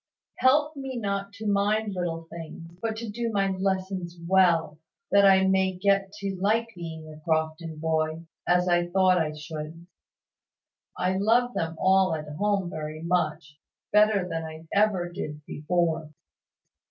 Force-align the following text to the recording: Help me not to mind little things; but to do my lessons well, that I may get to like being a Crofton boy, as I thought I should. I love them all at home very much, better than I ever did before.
Help 0.39 0.75
me 0.75 0.97
not 0.97 1.31
to 1.33 1.45
mind 1.45 1.93
little 1.93 2.23
things; 2.23 2.71
but 2.81 2.97
to 2.97 3.07
do 3.07 3.31
my 3.31 3.49
lessons 3.51 4.17
well, 4.27 4.79
that 5.11 5.27
I 5.27 5.45
may 5.45 5.73
get 5.77 6.11
to 6.13 6.35
like 6.41 6.69
being 6.75 7.07
a 7.07 7.19
Crofton 7.19 7.77
boy, 7.77 8.25
as 8.47 8.67
I 8.67 8.87
thought 8.87 9.19
I 9.19 9.33
should. 9.33 9.85
I 10.97 11.19
love 11.19 11.53
them 11.53 11.75
all 11.77 12.15
at 12.15 12.27
home 12.37 12.67
very 12.71 13.03
much, 13.03 13.59
better 13.93 14.27
than 14.27 14.43
I 14.43 14.65
ever 14.73 15.07
did 15.07 15.45
before. 15.45 16.09